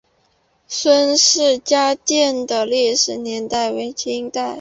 [0.67, 4.49] 孙氏家庙的历史年代为清代。